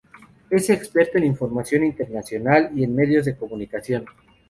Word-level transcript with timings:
Es 0.49 0.71
experto 0.71 1.19
en 1.19 1.25
información 1.25 1.83
internacional 1.85 2.71
y 2.75 2.83
en 2.83 2.95
medios 2.95 3.25
de 3.25 3.35
comunicación. 3.37 4.05